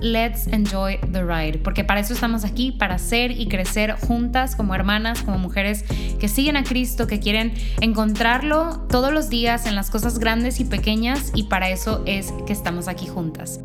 [0.00, 4.74] let's enjoy the ride, porque para eso estamos aquí, para ser y crecer juntas como
[4.74, 5.84] hermanas, como mujeres
[6.18, 10.64] que siguen a Cristo, que quieren encontrarlo todos los días en las cosas grandes y
[10.64, 13.60] pequeñas, y para eso es que estamos aquí juntas.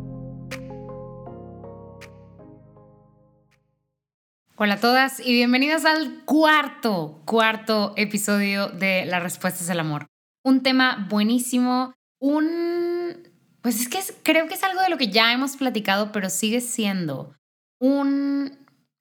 [4.56, 10.06] Hola a todas y bienvenidas al cuarto, cuarto episodio de La Respuesta es el Amor.
[10.44, 13.31] Un tema buenísimo, un
[13.62, 16.60] pues es que creo que es algo de lo que ya hemos platicado, pero sigue
[16.60, 17.34] siendo
[17.80, 18.58] un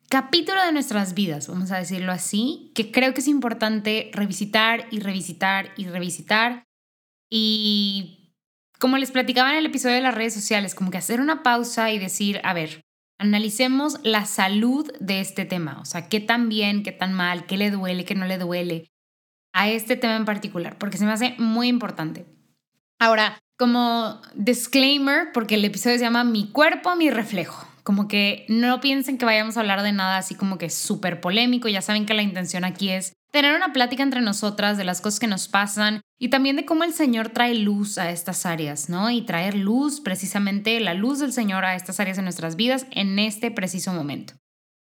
[0.08, 5.00] capítulo de nuestras vidas, vamos a decirlo así, que creo que es importante revisitar y
[5.00, 6.66] revisitar y revisitar.
[7.30, 8.36] Y
[8.78, 11.92] como les platicaba en el episodio de las redes sociales, como que hacer una pausa
[11.92, 12.82] y decir, a ver,
[13.20, 17.56] analicemos la salud de este tema, o sea, qué tan bien, qué tan mal, qué
[17.56, 18.92] le duele, qué no le duele
[19.54, 22.26] a este tema en particular, porque se me hace muy importante.
[23.00, 27.68] Ahora, como disclaimer, porque el episodio se llama Mi cuerpo, mi reflejo.
[27.84, 31.68] Como que no piensen que vayamos a hablar de nada así como que súper polémico.
[31.68, 35.20] Ya saben que la intención aquí es tener una plática entre nosotras de las cosas
[35.20, 39.12] que nos pasan y también de cómo el Señor trae luz a estas áreas, ¿no?
[39.12, 43.20] Y traer luz, precisamente la luz del Señor a estas áreas de nuestras vidas en
[43.20, 44.34] este preciso momento.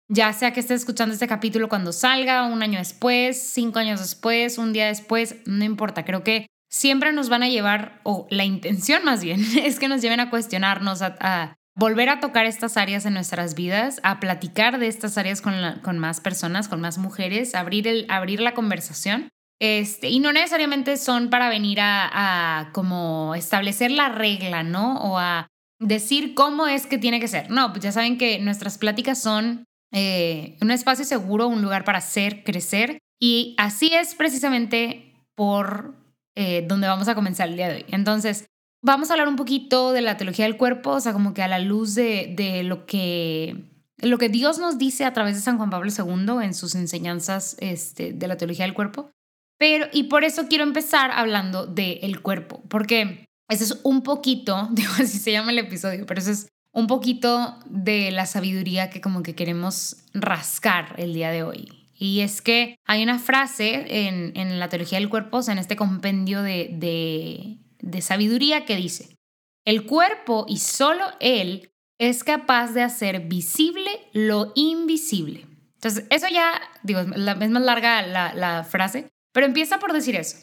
[0.08, 4.58] Ya sea que estés escuchando este capítulo cuando salga, un año después, cinco años después,
[4.58, 6.04] un día después, no importa.
[6.04, 10.02] Creo que siempre nos van a llevar, o la intención más bien, es que nos
[10.02, 14.88] lleven a cuestionarnos, a, volver a tocar estas áreas en nuestras vidas, a platicar de
[14.88, 19.30] estas áreas con, más personas, con más mujeres, abrir, el, abrir la conversación.
[19.60, 24.98] Este, y no necesariamente son para venir a, como establecer la regla, ¿no?
[25.02, 25.48] O a
[25.80, 27.50] decir cómo es que tiene que ser.
[27.50, 32.02] No, pues ya saben que nuestras pláticas son eh, un espacio seguro, un lugar para
[32.02, 33.00] ser, crecer.
[33.20, 36.01] Y así es precisamente por
[36.36, 37.86] eh, donde vamos a comenzar el día de hoy.
[37.90, 38.48] Entonces,
[38.84, 41.48] vamos a hablar un poquito de la teología del cuerpo, o sea, como que a
[41.48, 43.72] la luz de, de lo que
[44.02, 47.56] lo que Dios nos dice a través de San Juan Pablo II en sus enseñanzas
[47.60, 49.12] este, de la teología del cuerpo.
[49.60, 54.92] Pero, y por eso quiero empezar hablando del cuerpo, porque ese es un poquito, digo
[54.94, 59.24] así se llama el episodio, pero eso es un poquito de la sabiduría que como
[59.24, 61.81] que queremos rascar el día de hoy.
[62.04, 65.76] Y es que hay una frase en, la teología del cuerpo, o sea, en este
[65.76, 69.18] compendio de, de sabiduría que dice,
[69.66, 75.46] el cuerpo y solo él es capaz de hacer visible lo invisible.
[75.76, 80.38] Entonces, eso ya, digo, la, es más larga la, frase, pero empieza por decir eso.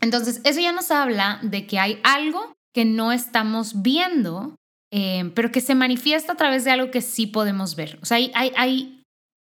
[0.00, 4.56] Entonces, eso ya nos habla de que hay algo que no estamos viendo,
[4.90, 7.98] eh, pero que se manifiesta a través de algo que sí podemos ver.
[8.00, 8.99] O sea, hay, hay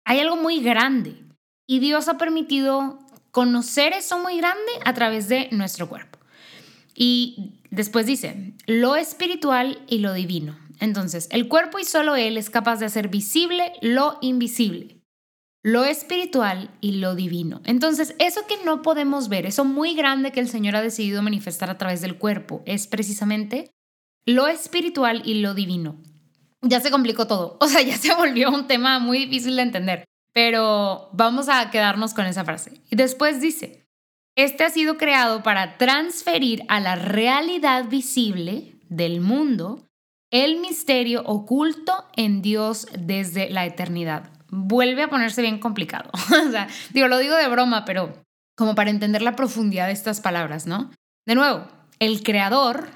[0.05, 1.15] algo muy grande
[1.67, 2.99] y Dios ha permitido
[3.31, 6.19] conocer eso muy grande a través de nuestro cuerpo.
[6.93, 10.57] Y después dice, lo espiritual y lo divino.
[10.79, 14.99] Entonces, el cuerpo y solo Él es capaz de hacer visible lo invisible,
[15.63, 17.61] lo espiritual y lo divino.
[17.65, 21.69] Entonces, eso que no podemos ver, eso muy grande que el Señor ha decidido manifestar
[21.69, 23.71] a través del cuerpo, es precisamente
[24.25, 26.01] lo espiritual y lo divino
[26.61, 27.57] ya se complicó todo.
[27.61, 30.05] O sea, ya se volvió un tema muy difícil de entender.
[30.33, 32.81] Pero vamos a quedarnos con esa frase.
[32.89, 33.85] Y después dice,
[34.35, 39.87] este ha sido creado para transferir a la realidad visible del mundo
[40.31, 44.29] el misterio oculto en Dios desde la eternidad.
[44.47, 46.09] Vuelve a ponerse bien complicado.
[46.47, 48.13] o sea, digo, lo digo de broma, pero
[48.55, 50.91] como para entender la profundidad de estas palabras, ¿no?
[51.25, 51.67] De nuevo,
[51.99, 52.89] el creador,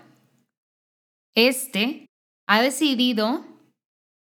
[1.36, 2.06] este,
[2.48, 3.46] ha decidido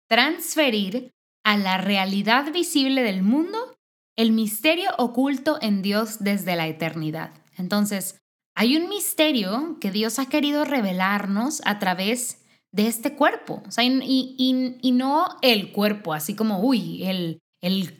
[0.08, 1.12] transferir
[1.44, 3.76] a la realidad visible del mundo
[4.16, 7.32] el misterio oculto en Dios desde la eternidad.
[7.56, 8.18] Entonces,
[8.54, 12.42] hay un misterio que Dios ha querido revelarnos a través
[12.72, 13.62] de este cuerpo.
[13.66, 17.98] O sea, y, no el cuerpo, así como, uy, el, el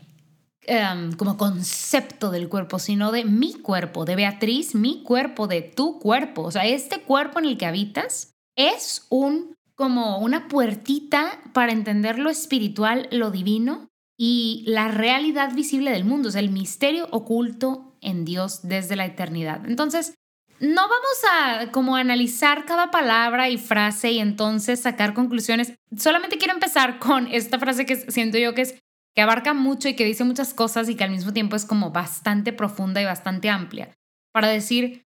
[0.62, 5.98] em, como concepto del cuerpo, sino de mi cuerpo, de Beatriz, mi cuerpo, de tu
[5.98, 6.42] cuerpo.
[6.42, 12.18] O sea, este cuerpo en el que habitas es un como una puertita para entender
[12.18, 13.88] lo espiritual, lo divino
[14.18, 19.04] y la realidad visible del mundo, o sea, el misterio oculto en Dios desde la
[19.04, 19.66] eternidad.
[19.66, 20.14] Entonces,
[20.58, 25.74] no vamos a como analizar cada palabra y frase y entonces sacar conclusiones.
[25.96, 28.74] Solamente quiero empezar con esta frase que siento yo que es
[29.14, 31.90] que abarca mucho y que dice muchas cosas y que al mismo tiempo es como
[31.90, 33.94] bastante profunda y bastante amplia
[34.32, 35.04] para decir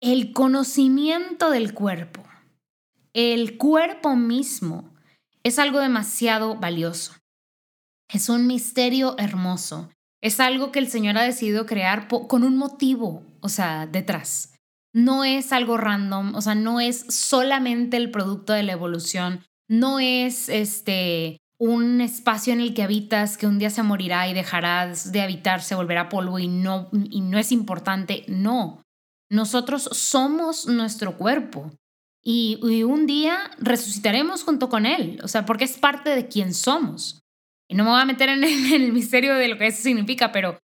[0.00, 2.22] el conocimiento del cuerpo.
[3.12, 4.94] El cuerpo mismo
[5.42, 7.14] es algo demasiado valioso.
[8.08, 9.90] Es un misterio hermoso.
[10.22, 14.54] Es algo que el Señor ha decidido crear con un motivo, o sea, detrás.
[14.92, 19.98] No es algo random, o sea, no es solamente el producto de la evolución, no
[19.98, 25.12] es este un espacio en el que habitas que un día se morirá y dejarás
[25.12, 28.24] de habitar, se volverá polvo y no, y no es importante.
[28.28, 28.82] No,
[29.30, 31.70] nosotros somos nuestro cuerpo
[32.22, 37.22] y, un día resucitaremos junto con Él, o sea, porque es parte de quien somos.
[37.68, 40.58] Y no me voy a meter en el, misterio de lo que eso significa, pero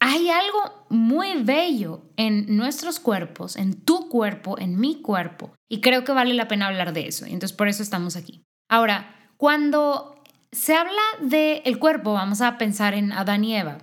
[0.00, 6.04] hay algo muy bello en nuestros cuerpos, en tu cuerpo, en mi cuerpo, y creo
[6.04, 7.26] que vale la pena hablar de eso.
[7.26, 8.42] Y entonces por eso estamos aquí.
[8.68, 10.22] Ahora, cuando
[10.52, 13.78] se habla del cuerpo, vamos a pensar en Adán y Eva.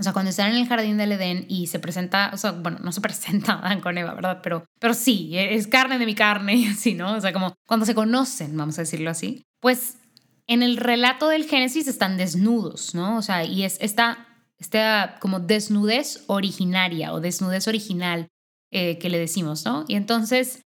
[0.00, 2.78] O sea, cuando están en el jardín del Edén y se presenta, o sea, bueno,
[2.82, 4.40] no se presenta Adán con Eva, ¿verdad?
[4.42, 7.14] Pero, pero sí, es carne de mi carne y así, ¿no?
[7.14, 9.98] O sea, como cuando se conocen, vamos a decirlo así, pues
[10.46, 13.18] en el relato del Génesis están desnudos, ¿no?
[13.18, 14.26] O sea, y es esta,
[14.58, 18.26] esta como desnudez originaria o desnudez original
[18.72, 19.84] eh, que le decimos, ¿no?
[19.86, 20.62] Y entonces,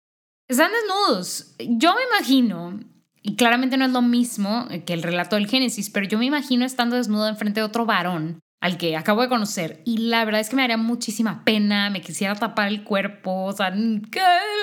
[0.46, 1.54] están desnudos.
[1.58, 2.78] Yo me imagino,
[3.22, 6.66] y claramente no es lo mismo que el relato del Génesis, pero yo me imagino
[6.66, 10.48] estando desnudo enfrente de otro varón al que acabo de conocer y la verdad es
[10.48, 14.20] que me daría muchísima pena, me quisiera tapar el cuerpo, o sea, ¿qué,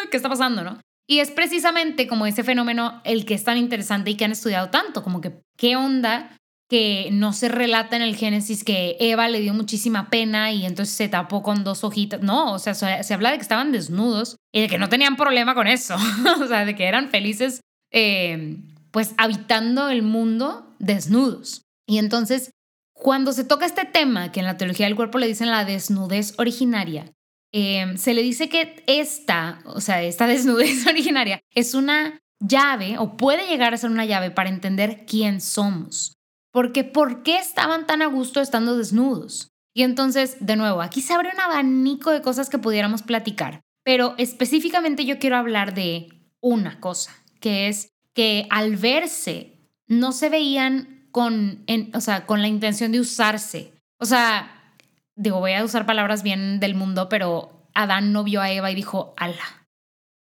[0.09, 0.79] ¿Qué, está pasando, no?
[1.05, 4.69] Y es precisamente como ese fenómeno el que es tan interesante y que han estudiado
[4.69, 6.35] tanto, como que qué onda
[6.69, 10.95] que no se relata en el Génesis que Eva le dio muchísima pena y entonces
[10.95, 12.21] se tapó con dos hojitas.
[12.21, 15.55] No, o sea, se habla de que estaban desnudos y de que no tenían problema
[15.55, 15.95] con eso,
[16.41, 17.59] o sea, de que eran felices
[17.91, 18.57] eh,
[18.91, 21.63] pues habitando el mundo desnudos.
[21.87, 22.51] Y entonces
[22.99, 26.33] cuando se toca este tema, que en la teología del cuerpo le dicen la desnudez
[26.37, 27.13] originaria,
[27.53, 33.15] em, se le dice que esta, o sea, esta desnudez originaria es una llave o
[33.15, 36.13] puede llegar a ser una llave para entender quién somos.
[36.51, 39.49] Porque ¿por qué estaban tan a gusto estando desnudos?
[39.73, 44.15] Y entonces, de nuevo, aquí se abre un abanico de cosas que pudiéramos platicar, pero
[44.17, 46.09] específicamente yo quiero hablar de
[46.41, 52.47] una cosa, que es que al verse no se veían con, o sea, con la
[52.47, 53.73] intención de usarse.
[53.99, 54.73] O sea,
[55.15, 58.75] digo, voy a usar palabras bien del mundo, pero Adán no vio a Eva y
[58.75, 59.65] dijo, ala,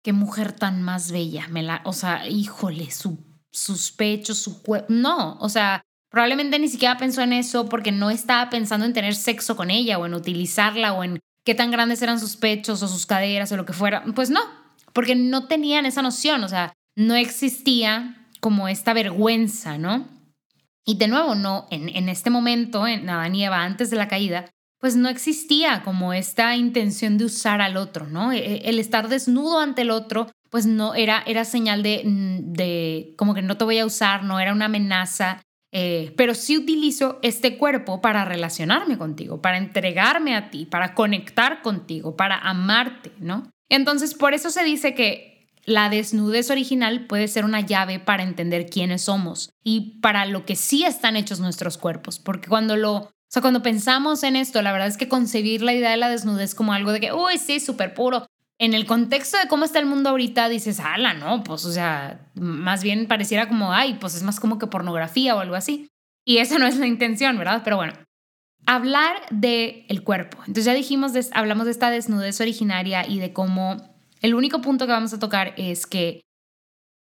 [0.03, 1.47] qué mujer tan más bella.
[1.49, 3.19] Me la, o sea, híjole, su,
[3.51, 4.87] sus pechos, su cuerpo.
[4.89, 9.15] No, o sea, probablemente ni siquiera pensó en eso porque no estaba pensando en tener
[9.15, 12.89] sexo con ella o en utilizarla o en qué tan grandes eran sus pechos o
[12.89, 14.05] sus caderas o lo que fuera.
[14.15, 14.41] Pues no,
[14.93, 20.09] porque no tenían esa noción, o sea, no existía como esta vergüenza, ¿no?
[20.85, 24.47] Y de nuevo, no, en, este momento, en Adán y Eva, antes de la caída,
[24.79, 28.33] pues no existía como esta intención de usar al otro, ¿no?
[28.33, 33.15] E, e, el estar desnudo ante el otro, pues no era, era señal de, de
[33.17, 35.41] como que no te voy a usar, no era una amenaza,
[35.75, 41.63] eh, pero sí utilizo este cuerpo para relacionarme contigo, para entregarme a ti, para conectar
[41.63, 43.51] contigo, para amarte, ¿no?
[43.71, 45.32] Entonces, por eso se dice que
[45.65, 50.57] la desnudez original puede ser una llave para entender quiénes somos y para lo que
[50.57, 54.73] sí están hechos nuestros cuerpos, porque cuando lo, o sea, cuando pensamos en esto, la
[54.73, 57.61] verdad es que concebir la idea de la desnudez como algo de que, uy, sí,
[57.61, 58.27] súper puro,
[58.59, 62.31] en el contexto de cómo está el mundo ahorita, dices, ala, no, pues, o sea,
[62.35, 65.89] más bien pareciera como, ay, pues es más como que pornografía o algo así.
[66.25, 67.63] Y esa no es la intención, ¿verdad?
[67.65, 67.95] Pero bueno,
[68.67, 70.39] hablar del el cuerpo.
[70.41, 73.92] Entonces ya dijimos, hablamos de esta desnudez originaria y de cómo
[74.23, 76.23] el único punto que vamos a tocar es que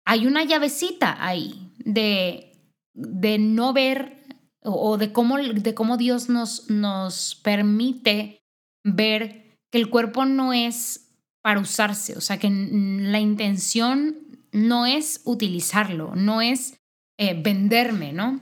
[0.07, 2.53] hay una llavecita ahí de,
[2.95, 4.23] de no ver
[4.63, 8.39] o de cómo, de cómo Dios nos, nos permite
[8.85, 11.11] ver que el cuerpo no es
[11.43, 14.17] para usarse, o sea, que la intención
[14.53, 16.79] no es utilizarlo, no es
[17.19, 18.41] eh, venderme, ¿no?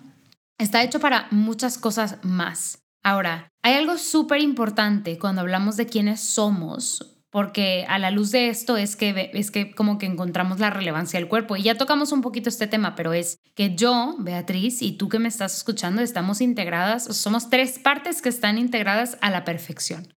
[0.58, 2.78] Está hecho para muchas cosas más.
[3.02, 8.50] Ahora, hay algo súper importante cuando hablamos de quiénes somos porque a la luz de
[8.50, 11.56] esto es que, es que como que encontramos la relevancia del cuerpo.
[11.56, 15.18] Y ya tocamos un poquito este tema, pero es que yo, Beatriz, y tú que
[15.18, 20.12] me estás escuchando, estamos integradas, somos tres partes que están integradas a la perfección.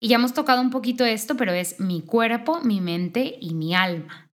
[0.00, 3.74] Y ya hemos tocado un poquito esto, pero es mi cuerpo, mi mente y mi
[3.74, 4.30] alma.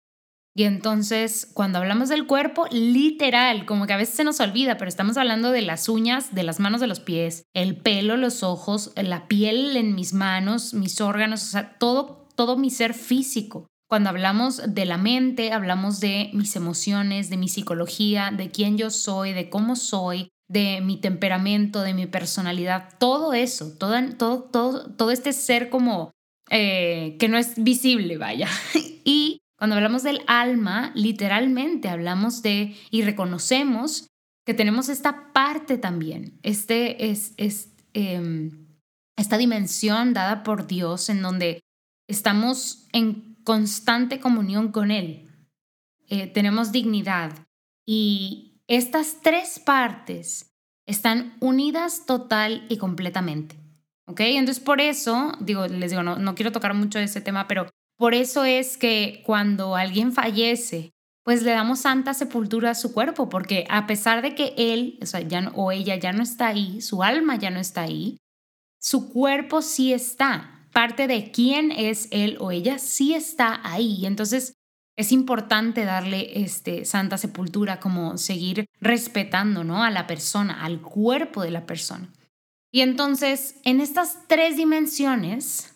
[0.58, 4.88] Y entonces, cuando hablamos del cuerpo, literal, como que a veces se nos olvida, pero
[4.88, 8.92] estamos hablando de las uñas, de las manos de los pies, el pelo, los ojos,
[8.96, 13.66] la piel en mis manos, mis órganos, o sea, todo, todo mi ser físico.
[13.90, 18.90] Cuando hablamos de la mente, hablamos de mis emociones, de mi psicología, de quién yo
[18.90, 24.94] soy, de cómo soy, de mi temperamento, de mi personalidad, todo eso, todo, todo, todo,
[24.94, 26.12] todo este ser como
[26.48, 28.48] eh, que no es visible, vaya.
[29.04, 34.06] y cuando hablamos del alma, literalmente hablamos de y reconocemos
[34.46, 38.68] que tenemos esta parte también, este es, es em,
[39.16, 41.60] esta dimensión dada por Dios en donde
[42.08, 45.28] estamos en constante comunión con Él,
[46.08, 47.46] eh, tenemos dignidad
[47.86, 50.54] y estas tres partes
[50.86, 53.56] están unidas total y completamente.
[54.06, 54.20] ¿Ok?
[54.20, 57.66] Entonces por eso, digo, les digo, no, no quiero tocar mucho ese tema, pero
[57.98, 60.92] por eso es que cuando alguien fallece,
[61.24, 65.04] pues le damos santa sepultura a su cuerpo, porque a pesar de que él o,
[65.06, 68.16] sea, ya, o ella ya no está ahí, su alma ya no está ahí,
[68.80, 70.57] su cuerpo sí está.
[70.72, 74.06] Parte de quién es él o ella sí está ahí.
[74.06, 74.54] Entonces
[74.96, 79.84] es importante darle este, santa sepultura, como seguir respetando ¿no?
[79.84, 82.12] a la persona, al cuerpo de la persona.
[82.70, 85.74] Y entonces, en estas tres dimensiones,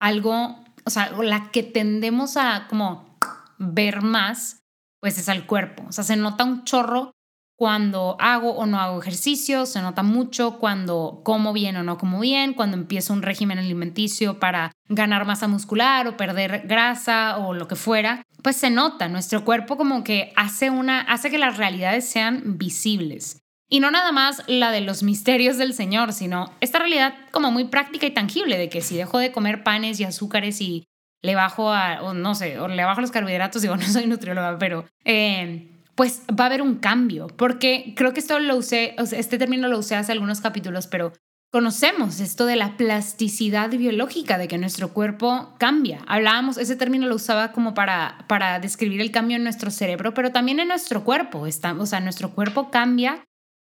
[0.00, 3.18] algo o sea, la que tendemos a como
[3.58, 4.62] ver más,
[5.00, 5.84] pues es al cuerpo.
[5.88, 7.12] O sea, se nota un chorro
[7.56, 12.20] cuando hago o no hago ejercicio, se nota mucho cuando como bien o no como
[12.20, 17.68] bien, cuando empiezo un régimen alimenticio para ganar masa muscular o perder grasa o lo
[17.68, 22.08] que fuera, pues se nota, nuestro cuerpo como que hace una hace que las realidades
[22.08, 23.38] sean visibles.
[23.68, 27.64] Y no nada más la de los misterios del Señor, sino esta realidad como muy
[27.64, 30.84] práctica y tangible de que si dejo de comer panes y azúcares y
[31.22, 34.58] le bajo a, o no sé, o le bajo los carbohidratos, digo, no soy nutrióloga,
[34.58, 39.38] pero eh, pues va a haber un cambio, porque creo que esto lo usé, este
[39.38, 41.12] término lo usé hace algunos capítulos, pero
[41.52, 46.00] conocemos esto de la plasticidad biológica, de que nuestro cuerpo cambia.
[46.06, 50.32] Hablábamos, ese término lo usaba como para, para describir el cambio en nuestro cerebro, pero
[50.32, 51.46] también en nuestro cuerpo.
[51.46, 53.22] Está, o sea, nuestro cuerpo cambia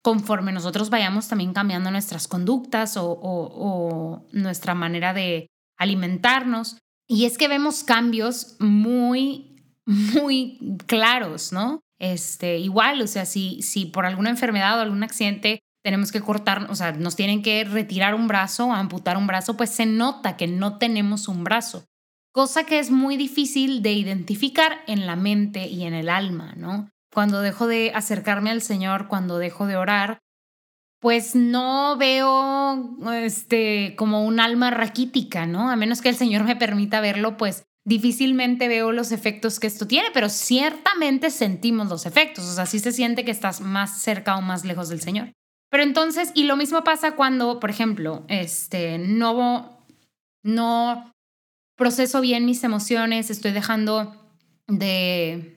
[0.04, 6.78] conforme nosotros vayamos también cambiando nuestras conductas o, nuestra manera de alimentarnos.
[7.08, 11.80] Y es que vemos cambios muy, muy claros, ¿no?
[12.12, 16.66] Este, igual, o sea, si, si por alguna enfermedad o algún accidente tenemos que cortar,
[16.70, 20.46] o sea, nos tienen que retirar un brazo, amputar un brazo, pues se nota que
[20.46, 21.84] no tenemos un brazo,
[22.32, 26.88] cosa que es muy difícil de identificar en la mente y en el alma, ¿no?
[27.14, 30.18] cuando dejo de acercarme al Señor, cuando dejo de orar,
[31.00, 35.70] pues no veo este como un alma raquítica, ¿no?
[35.70, 39.86] A menos que el Señor me permita verlo, pues difícilmente veo los efectos que esto
[39.86, 44.36] tiene, pero ciertamente sentimos los efectos, o sea, sí se siente que estás más cerca
[44.36, 45.32] o más lejos del Señor.
[45.70, 49.84] Pero entonces, y lo mismo pasa cuando, por ejemplo, este, no,
[50.42, 51.12] no
[51.76, 54.14] proceso bien mis emociones, estoy dejando
[54.66, 55.56] de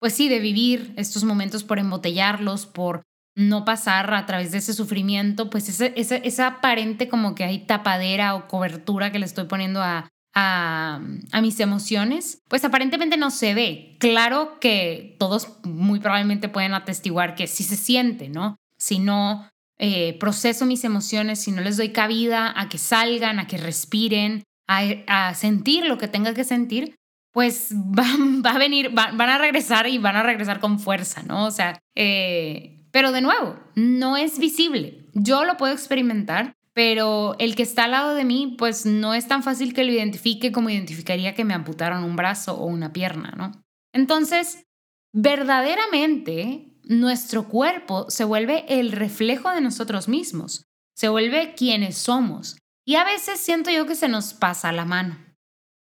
[0.00, 3.02] pues sí, de vivir estos momentos por embotellarlos, por
[3.34, 8.46] no pasar a través de ese sufrimiento, pues esa aparente como que hay tapadera o
[8.48, 11.00] cobertura que le estoy poniendo a, a,
[11.40, 13.96] mis emociones, pues aparentemente no se ve.
[13.98, 18.56] Claro que todos muy probablemente pueden atestiguar que sí se siente, ¿no?
[18.78, 23.46] Si no eh, proceso mis emociones, si no les doy cabida a que salgan, a
[23.46, 26.96] que respiren, a, sentir lo que tenga que sentir,
[27.32, 31.46] pues va, a venir, van a regresar y van a regresar con fuerza, ¿no?
[31.46, 35.06] O sea, eh, pero de nuevo, no es visible.
[35.14, 39.26] Yo lo puedo experimentar, pero el que está al lado de mí, pues no es
[39.26, 43.32] tan fácil que lo identifique como identificaría que me amputaron un brazo o una pierna,
[43.34, 43.52] ¿no?
[43.94, 44.66] Entonces,
[45.10, 52.58] verdaderamente, nuestro cuerpo se vuelve el reflejo de nosotros mismos, se vuelve quienes somos.
[52.84, 55.16] Y a veces siento yo que se nos pasa la mano.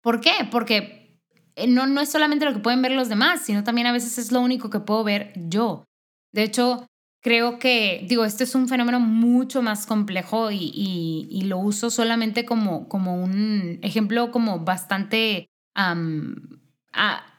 [0.02, 0.48] ¿Por qué?
[0.50, 1.20] Porque
[1.58, 4.18] eh, no, no es solamente lo que pueden ver los demás, sino también a veces
[4.18, 5.84] es lo único que puedo ver yo.
[6.32, 6.88] De hecho,
[7.22, 10.72] creo que, digo, este es un fenómeno mucho más complejo y,
[11.30, 15.50] y, lo uso solamente como, como un ejemplo como bastante,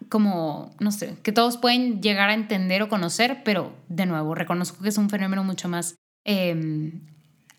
[0.08, 4.82] como, no sé, que todos pueden llegar a entender o conocer, pero de nuevo, reconozco
[4.82, 7.06] que es un fenómeno mucho más em,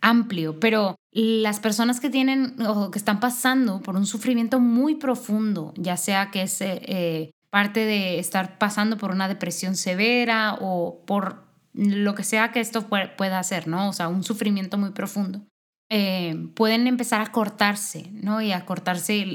[0.02, 5.74] amplio, pero las personas que tienen o que están pasando por un sufrimiento muy profundo,
[5.76, 11.04] ya sea que es eh, eh, parte de estar pasando por una depresión severa o
[11.06, 13.90] por lo que sea que esto pueda hacer, ¿no?
[13.90, 15.42] O sea, un sufrimiento muy profundo.
[15.90, 18.42] Eh, pueden empezar a cortarse, ¿no?
[18.42, 19.26] Y a cortarse,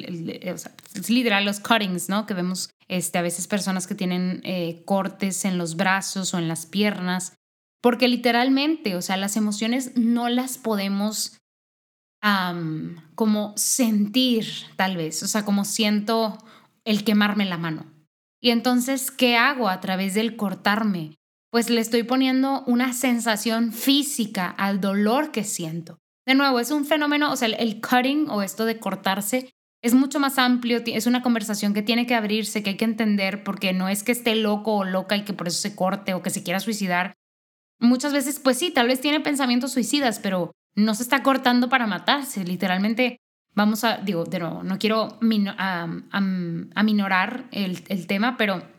[0.53, 2.27] o sea, es literal los cuttings, ¿no?
[2.27, 4.43] Que vemos este, a veces personas que tienen
[4.85, 7.35] cortes en los brazos o en las piernas
[7.87, 11.39] porque literalmente, o sea, las emociones no las podemos
[13.15, 16.37] como sentir, tal vez, o sea, como siento
[16.85, 17.87] el quemarme la mano.
[18.43, 21.15] Y entonces, ¿qué hago a través del cortarme?
[21.51, 25.99] Pues le estoy poniendo una sensación física al dolor que siento.
[26.27, 29.51] De nuevo, es un fenómeno, o sea, el cutting o esto de cortarse
[29.83, 33.45] es mucho más amplio, es una conversación que tiene que abrirse, que hay que entender,
[33.45, 36.23] porque no es que esté loco o loca y que por eso se corte o
[36.23, 37.15] que se quiera suicidar,
[37.79, 41.87] muchas veces, pues sí, tal vez tiene pensamientos suicidas, pero no se está cortando para
[41.87, 42.45] matarse.
[42.45, 43.21] Literalmente,
[43.55, 45.19] vamos a, digo, de no quiero
[46.75, 48.76] aminorar el tema, pero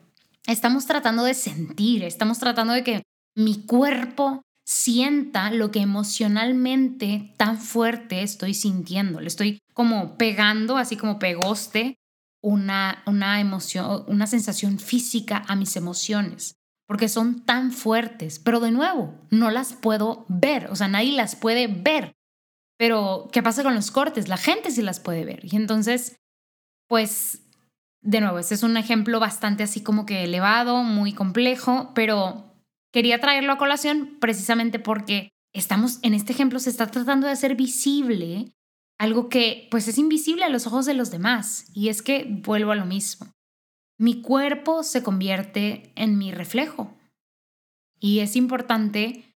[0.47, 3.03] estamos tratando de sentir, estamos tratando de que
[3.35, 9.21] mi cuerpo sienta lo que emocionalmente tan fuerte estoy sintiendo.
[9.21, 11.95] Le estoy como pegando, así como pegoste,
[12.41, 18.71] una, una emoción, una sensación física a mis emociones porque son tan fuertes, pero de
[18.71, 22.13] nuevo, no las puedo ver, o sea, nadie las puede ver.
[22.77, 24.29] Pero, ¿qué pasa con los cortes?
[24.29, 25.41] La gente sí las puede ver.
[25.43, 26.15] Y entonces,
[26.87, 27.41] pues,
[28.01, 32.55] de nuevo, este es un ejemplo bastante así como que elevado, muy complejo, pero
[32.93, 37.55] quería traerlo a colación precisamente porque estamos, en este ejemplo se está tratando de hacer
[37.55, 38.53] visible
[38.99, 41.65] algo que pues es invisible a los ojos de los demás.
[41.73, 43.27] Y es que vuelvo a lo mismo
[43.97, 46.95] mi cuerpo se convierte en mi reflejo.
[47.99, 49.33] Y es importante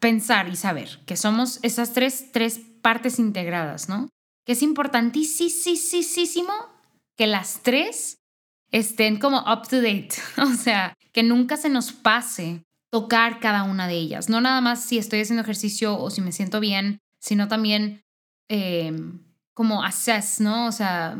[0.00, 4.08] pensar y saber que somos esas tres, tres partes integradas, ¿no?
[4.46, 6.52] Que es importantísimo
[7.16, 8.18] que las tres
[8.70, 13.88] estén como up to date, o sea, que nunca se nos pase tocar cada una
[13.88, 17.48] de ellas, no nada más si estoy haciendo ejercicio o si me siento bien, sino
[17.48, 18.04] también
[18.48, 18.92] eh,
[19.52, 20.66] como assess, ¿no?
[20.66, 21.16] O sea,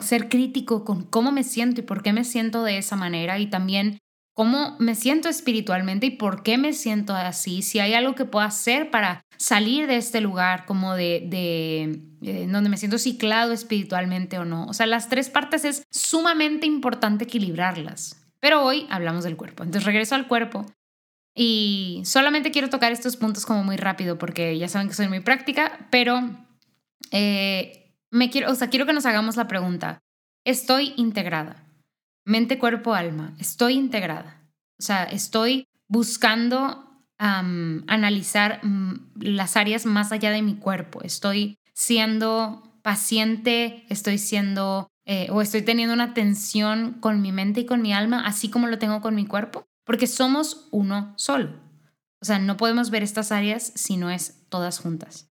[0.00, 3.46] ser crítico con cómo me siento y por qué me siento de esa manera y
[3.46, 3.98] también
[4.34, 8.44] cómo me siento espiritualmente y por qué me siento así, si hay algo que puedo
[8.44, 14.38] hacer para salir de este lugar como de, de, eh, donde me siento ciclado espiritualmente
[14.38, 14.66] o no.
[14.66, 18.20] O sea, las tres partes es sumamente importante equilibrarlas.
[18.40, 19.62] Pero hoy hablamos del cuerpo.
[19.62, 20.66] Entonces regreso al cuerpo
[21.34, 25.20] y solamente quiero tocar estos puntos como muy rápido porque ya saben que soy muy
[25.20, 26.20] práctica, pero
[27.10, 30.02] eh, me quiero, o sea, quiero que nos hagamos la pregunta.
[30.44, 31.63] Estoy integrada.
[32.24, 33.34] Mente, cuerpo, alma.
[33.38, 34.42] Estoy integrada.
[34.78, 36.80] O sea, estoy buscando
[37.16, 41.00] analizar mm, las áreas más allá de mi cuerpo.
[41.02, 47.66] Estoy siendo paciente, estoy siendo eh, o estoy teniendo una tensión con mi mente y
[47.66, 51.50] con mi alma, así como lo tengo con mi cuerpo, porque somos uno solo.
[52.20, 55.30] O sea, no podemos ver estas áreas si no es todas juntas.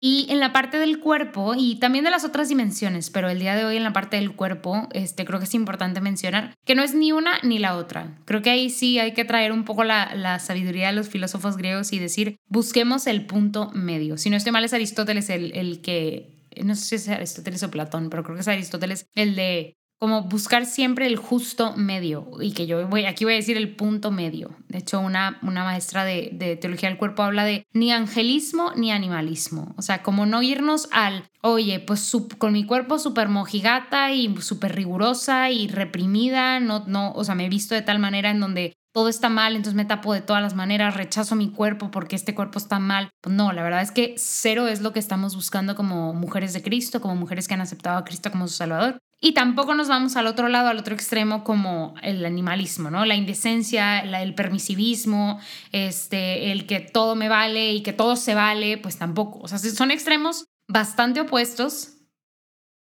[0.00, 3.56] Y en la parte del cuerpo y también de las otras dimensiones, pero el día
[3.56, 6.82] de hoy en la parte del cuerpo, este, creo que es importante mencionar que no
[6.82, 8.18] es ni una ni la otra.
[8.24, 11.56] Creo que ahí sí hay que traer un poco la, la sabiduría de los filósofos
[11.56, 14.18] griegos y decir, busquemos el punto medio.
[14.18, 17.70] Si no estoy mal, es Aristóteles el, el que no sé si es Aristóteles o
[17.70, 22.52] Platón, pero creo que es Aristóteles el de como buscar siempre el justo medio y
[22.52, 24.54] que yo voy, aquí voy a decir el punto medio.
[24.68, 29.74] De hecho, una, una maestra de, teología del cuerpo habla de ni angelismo ni animalismo.
[29.76, 34.76] O sea, como no irnos al, oye, pues con mi cuerpo súper mojigata y súper
[34.76, 38.74] rigurosa y reprimida, no, no, o sea, me he visto de tal manera en donde
[38.92, 42.34] todo está mal, entonces me tapo de todas las maneras, rechazo mi cuerpo porque este
[42.34, 43.10] cuerpo está mal.
[43.20, 46.62] Pues no, la verdad es que cero es lo que estamos buscando como mujeres de
[46.62, 48.98] Cristo, como mujeres que han aceptado a Cristo como su Salvador.
[49.20, 53.04] Y tampoco nos vamos al otro lado, al otro extremo, como el animalismo, ¿no?
[53.04, 55.40] La indecencia, el permisivismo,
[55.72, 59.40] este, el que todo me vale y que todo se vale, pues tampoco.
[59.40, 61.94] O sea, son extremos bastante opuestos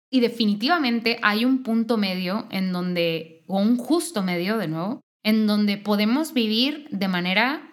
[0.09, 5.47] y definitivamente hay un punto medio en donde, o un justo medio, de nuevo, en
[5.47, 7.69] donde podemos vivir de manera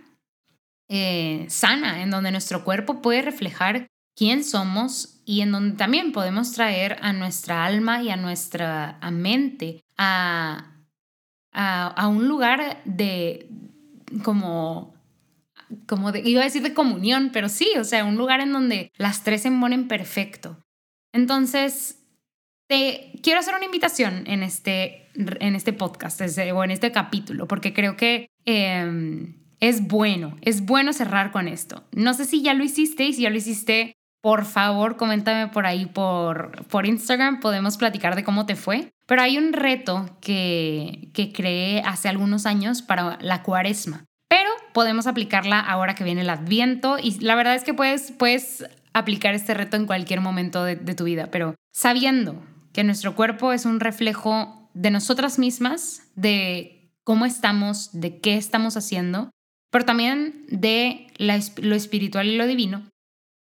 [0.89, 6.51] eh, sana, en donde nuestro cuerpo puede reflejar quién somos y en donde también podemos
[6.53, 10.73] traer a nuestra alma y a nuestra mente a,
[11.53, 13.49] a, un lugar de
[14.25, 14.97] como
[15.87, 18.91] como de, iba a decir de comunión, pero sí, o sea, un lugar en donde
[18.97, 20.65] las tres se ponen perfecto.
[21.13, 22.03] Entonces,
[22.69, 27.75] te quiero hacer una invitación en este, en este podcast o en este capítulo, porque
[27.75, 31.85] creo que em, es bueno, es bueno cerrar con esto.
[31.93, 35.67] No sé si ya lo hiciste y si ya lo hiciste, por favor, coméntame por
[35.67, 38.91] ahí por, por Instagram, podemos platicar de cómo te fue.
[39.07, 45.07] Pero hay un reto que, que creé hace algunos años para la cuaresma, pero podemos
[45.07, 49.55] aplicarla ahora que viene el adviento y la verdad es que puedes, puedes aplicar este
[49.55, 54.71] reto en cualquier momento de, tu vida, pero sabiendo que nuestro cuerpo es un reflejo
[54.75, 59.31] de nosotras mismas, de cómo estamos, de qué estamos haciendo,
[59.71, 62.85] pero también de lo espiritual y lo divino,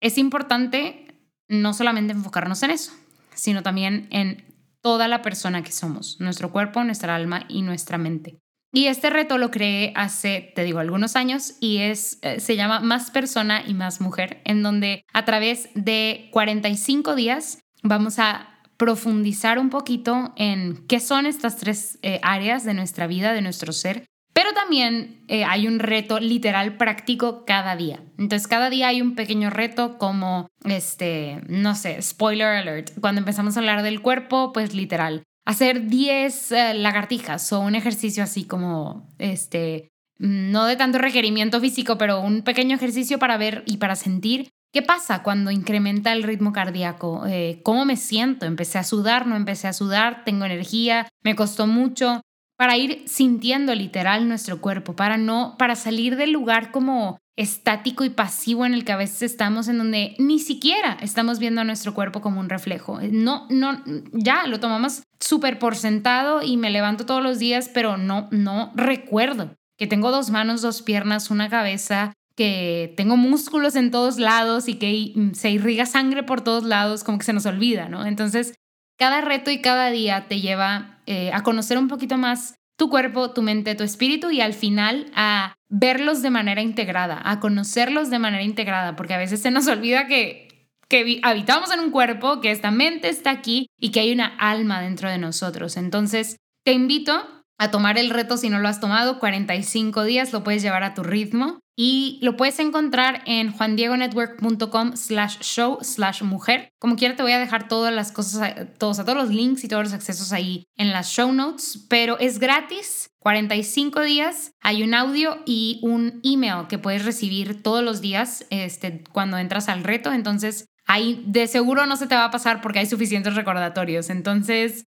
[0.05, 1.07] es importante
[1.49, 2.93] no solamente enfocarnos en eso,
[3.35, 4.45] sino también en
[4.83, 8.39] toda la persona que somos, nuestro cuerpo, nuestra alma y nuestra mente.
[8.71, 12.81] Y este reto lo creé hace, te digo, algunos años y es, eh, se llama
[12.81, 19.59] Más persona y más mujer, en donde a través de 45 días vamos a profundizar
[19.59, 24.05] un poquito en qué son estas tres eh, áreas de nuestra vida, de nuestro ser,
[24.35, 28.03] pero también eh, hay un reto literal práctico cada día.
[28.19, 32.91] Entonces, cada día hay un pequeño reto como, este, no sé, spoiler alert.
[33.01, 38.25] Cuando empezamos a hablar del cuerpo, pues literal, hacer 10 eh, lagartijas o un ejercicio
[38.25, 43.79] así como, este, no de tanto requerimiento físico, pero un pequeño ejercicio para ver y
[43.79, 47.27] para sentir ¿Qué pasa cuando incrementa el ritmo cardíaco?
[47.29, 48.45] Eh, ¿Cómo me siento?
[48.45, 49.25] ¿Empecé a sudar?
[49.25, 50.25] ¿No empecé a sudar?
[50.25, 51.07] ¿Tengo energía?
[51.23, 52.23] ¿Me costó mucho?
[52.57, 58.11] Para ir sintiendo literal nuestro cuerpo, para no, para salir del lugar como estático y
[58.11, 61.95] pasivo en el que a veces estamos, en donde ni siquiera estamos viendo a nuestro
[61.95, 63.01] cuerpo como un reflejo.
[63.11, 67.97] No, no, ya lo tomamos súper por sentado y me levanto todos los días, pero
[67.97, 73.91] no, no recuerdo que tengo dos manos, dos piernas, una cabeza, que tengo músculos en
[73.91, 77.89] todos lados y que se irriga sangre por todos lados, como que se nos olvida,
[77.89, 78.07] ¿no?
[78.07, 78.55] Entonces,
[78.97, 83.33] cada reto y cada día te lleva eh, a conocer un poquito más tu cuerpo,
[83.33, 88.19] tu mente, tu espíritu y al final a verlos de manera integrada, a conocerlos de
[88.19, 92.51] manera integrada, porque a veces se nos olvida que, que habitamos en un cuerpo, que
[92.51, 95.77] esta mente está aquí y que hay una alma dentro de nosotros.
[95.77, 100.43] Entonces, te invito a tomar el reto si no lo has tomado, 45 días, lo
[100.45, 106.71] puedes llevar a tu ritmo y lo puedes encontrar en juandiegonetwork.com slash show slash mujer.
[106.79, 109.69] Como quiera te voy a dejar todas las cosas, todos, a todos los links y
[109.69, 113.11] todos los accesos ahí en las show notes, pero es gratis.
[113.19, 119.03] 45 días, hay un audio y un email que puedes recibir todos los días este,
[119.13, 120.13] cuando entras al reto.
[120.13, 124.11] Entonces, ahí de seguro no se te va a pasar porque hay suficientes recordatorios.
[124.11, 124.85] Entonces,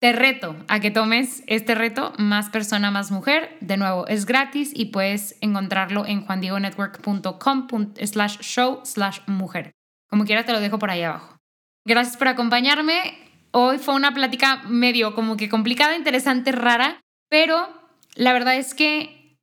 [0.00, 3.56] te reto a que tomes este reto, más persona, más mujer.
[3.60, 9.72] De nuevo, es gratis y puedes encontrarlo en juandiegonetwork.com slash show slash mujer.
[10.08, 11.36] Como quiera, te lo dejo por ahí abajo.
[11.86, 13.18] Gracias por acompañarme.
[13.52, 17.66] Hoy fue una plática medio como que complicada, interesante, rara, pero
[18.14, 19.38] la verdad es que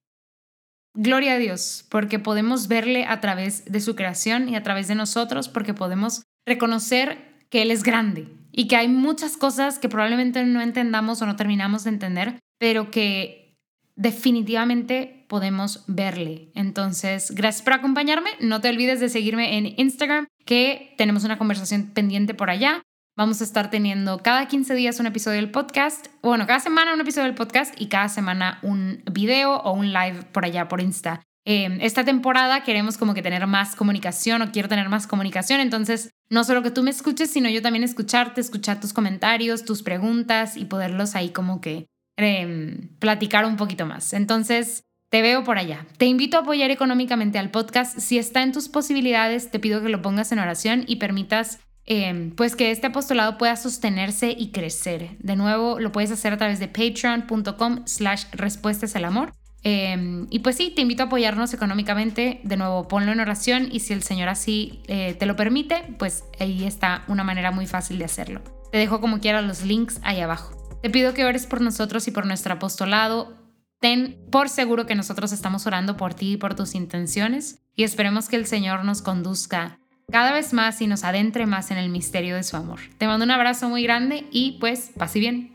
[0.94, 4.96] gloria a Dios, porque podemos verle a través de su creación y a través de
[4.96, 10.46] nosotros, porque podemos reconocer que Él es grande, y que hay muchas cosas que probablemente
[10.46, 13.58] no entendamos o no terminamos de entender, pero que
[13.96, 16.52] definitivamente podemos verle.
[16.54, 18.30] Entonces, gracias por acompañarme.
[18.40, 22.84] No te olvides de seguirme en Instagram, que tenemos una conversación pendiente por allá.
[23.16, 27.02] Vamos a estar teniendo cada 15 días un episodio del podcast, bueno, cada semana un
[27.02, 31.22] episodio del podcast y cada semana un video o un live por allá por Insta.
[31.46, 36.12] Em, esta temporada queremos como que tener más comunicación o quiero tener más comunicación, entonces
[36.30, 40.56] no solo que tú me escuches, sino yo también escucharte, escuchar tus comentarios, tus preguntas
[40.56, 44.14] y poderlos ahí como que em, platicar un poquito más.
[44.14, 45.86] Entonces, te veo por allá.
[45.98, 48.00] Te invito a apoyar económicamente al podcast.
[48.00, 52.32] Si está en tus posibilidades, te pido que lo pongas en oración y permitas em,
[52.32, 55.18] pues que este apostolado pueda sostenerse y crecer.
[55.20, 59.34] De nuevo, lo puedes hacer a través de patreon.com slash respuestas al amor.
[59.64, 62.42] Em, y pues sí, te invito a apoyarnos económicamente.
[62.44, 66.26] De nuevo, ponlo en oración y si el Señor así eh, te lo permite, pues
[66.40, 68.42] ahí está una manera muy fácil de hacerlo.
[68.72, 70.56] Te dejo como quiera los links ahí abajo.
[70.82, 73.38] Te pido que ores por nosotros y por nuestro apostolado.
[73.80, 78.30] Ten por seguro que nosotros estamos orando por ti y por tus intenciones y esperemos
[78.30, 79.80] que el Señor nos conduzca
[80.12, 82.80] cada vez más y nos adentre más en el misterio de su amor.
[82.98, 85.53] Te mando un abrazo muy grande y pues pase bien.